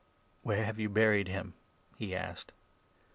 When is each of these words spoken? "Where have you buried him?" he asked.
"Where 0.41 0.65
have 0.65 0.79
you 0.79 0.89
buried 0.89 1.27
him?" 1.27 1.53
he 1.99 2.15
asked. 2.15 2.53